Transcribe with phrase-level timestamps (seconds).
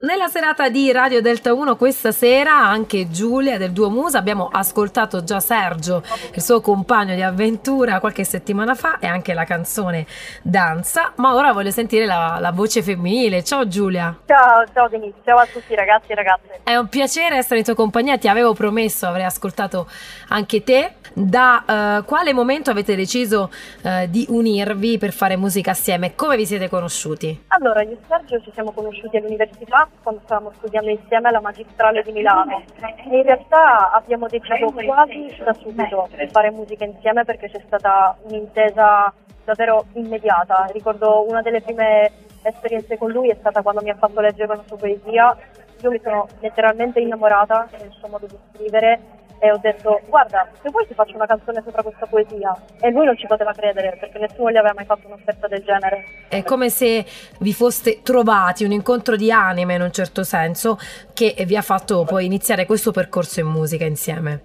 [0.00, 5.24] Nella serata di Radio Delta 1 questa sera anche Giulia del Duo Musa abbiamo ascoltato
[5.24, 10.06] già Sergio, il suo compagno di avventura qualche settimana fa e anche la canzone
[10.40, 13.42] Danza, ma ora voglio sentire la, la voce femminile.
[13.42, 14.16] Ciao Giulia.
[14.24, 16.60] Ciao, ciao Denise, ciao a tutti ragazzi e ragazze.
[16.62, 19.88] È un piacere essere in tua compagnia, ti avevo promesso, avrei ascoltato
[20.28, 20.92] anche te.
[21.12, 23.50] Da uh, quale momento avete deciso
[23.82, 26.14] uh, di unirvi per fare musica assieme?
[26.14, 27.46] Come vi siete conosciuti?
[27.48, 32.12] Allora, io e Sergio ci siamo conosciuti all'università quando stavamo studiando insieme alla magistrale di
[32.12, 37.60] Milano e in realtà abbiamo deciso quasi da subito di fare musica insieme perché c'è
[37.66, 39.12] stata un'intesa
[39.44, 40.66] davvero immediata.
[40.72, 42.10] Ricordo una delle prime
[42.42, 45.36] esperienze con lui è stata quando mi ha fatto leggere una sua poesia.
[45.80, 50.70] Io mi sono letteralmente innamorata del suo modo di scrivere e ho detto guarda se
[50.70, 52.56] vuoi ti faccio una canzone sopra questa poesia.
[52.80, 56.04] E lui non ci poteva credere perché nessuno gli aveva mai fatto un'offerta del genere.
[56.28, 57.04] È come se
[57.40, 60.78] vi foste trovati un incontro di anime in un certo senso
[61.12, 64.42] che vi ha fatto poi iniziare questo percorso in musica insieme.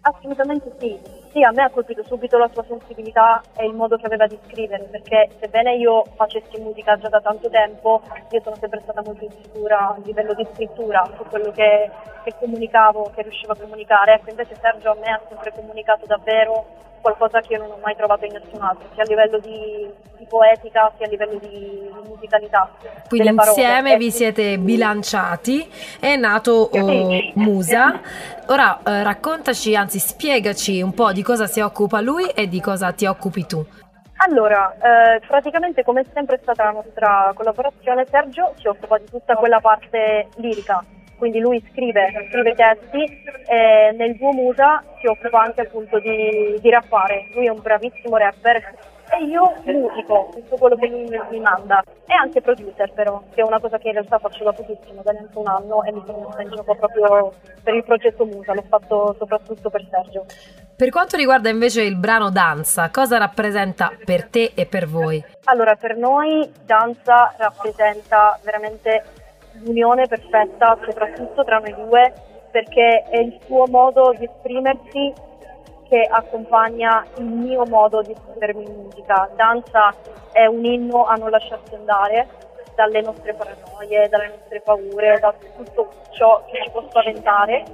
[0.00, 4.06] Assolutamente sì sì, a me ha colpito subito la sua sensibilità e il modo che
[4.06, 8.80] aveva di scrivere, perché sebbene io facessi musica già da tanto tempo, io sono sempre
[8.82, 11.90] stata molto insicura a livello di scrittura, su quello che,
[12.22, 14.14] che comunicavo, che riuscivo a comunicare.
[14.14, 16.66] Ecco, invece Sergio a me ha sempre comunicato davvero
[17.02, 19.86] qualcosa che io non ho mai trovato in nessun altro, sia a livello di,
[20.16, 22.70] di poetica sia a livello di, di musicalità.
[23.08, 28.00] Quindi insieme vi siete bilanciati, è nato oh, Musa.
[28.46, 32.92] Ora eh, raccontaci, anzi spiegaci un po' di cosa si occupa lui e di cosa
[32.92, 33.64] ti occupi tu.
[34.24, 39.34] Allora, eh, praticamente come è sempre stata la nostra collaborazione, Sergio si occupa di tutta
[39.34, 40.84] quella parte lirica,
[41.22, 46.68] quindi lui scrive, scrive testi e nel duo Musa si occupa anche appunto di, di
[46.68, 48.74] rappare, lui è un bravissimo rapper
[49.08, 53.44] e io musico, tutto quello che lui mi manda e anche producer però, che è
[53.44, 56.26] una cosa che in realtà faccio da pochissimo, da neanche un anno e mi sono
[56.26, 60.26] messa in gioco proprio per il progetto Musa, l'ho fatto soprattutto per Sergio.
[60.74, 65.24] Per quanto riguarda invece il brano Danza, cosa rappresenta per te e per voi?
[65.44, 69.20] Allora, per noi Danza rappresenta veramente
[69.62, 72.12] l'unione perfetta, soprattutto tra noi due,
[72.50, 75.12] perché è il suo modo di esprimersi
[75.88, 79.28] che accompagna il mio modo di esprimermi in musica.
[79.36, 79.94] Danza
[80.32, 82.28] è un inno a non lasciarsi andare
[82.74, 87.64] dalle nostre paranoie, dalle nostre paure, da tutto ciò che ci può spaventare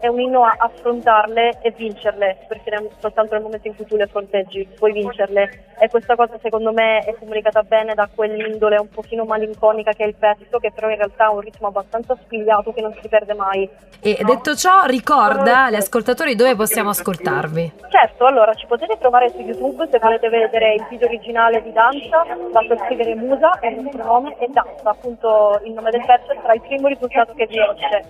[0.00, 4.06] è un inno a affrontarle e vincerle, perché soltanto nel momento in cui tu le
[4.06, 5.66] fronteggi puoi vincerle.
[5.80, 10.06] E questa cosa secondo me è comunicata bene da quell'indole un pochino malinconica che è
[10.06, 13.34] il pezzo, che però in realtà ha un ritmo abbastanza spigliato che non si perde
[13.34, 13.68] mai.
[14.00, 17.72] E detto ciò, ricorda agli ascoltatori dove possiamo ascoltarvi.
[17.88, 22.24] Certo, allora ci potete trovare su YouTube se volete vedere il video originale di Danza,
[22.52, 26.54] basta scrivere Musa e il nostro nome e Danza, appunto il nome del pezzo sarà
[26.54, 28.04] il primo risultato che vi esce.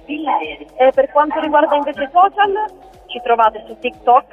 [0.76, 2.52] E per quanto riguarda invece social
[3.06, 4.32] ci trovate su TikTok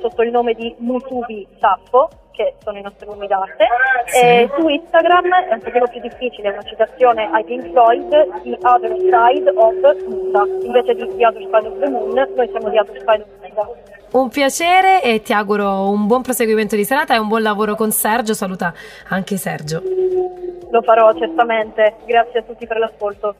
[0.00, 3.66] sotto il nome di Mutubi Saffo, che sono i nostri nomi d'arte,
[4.06, 4.18] sì.
[4.18, 8.08] e su Instagram è un pochino più difficile, una citazione ai Pink Floyd,
[8.42, 9.74] The Other Side of
[10.08, 13.28] Musa, invece di The Other Side of the Moon, noi siamo The Other Side of
[13.40, 13.68] Musa.
[14.12, 17.90] Un piacere e ti auguro un buon proseguimento di serata e un buon lavoro con
[17.90, 18.72] Sergio, saluta
[19.08, 19.82] anche Sergio.
[20.70, 23.32] Lo farò certamente, grazie a tutti per l'ascolto.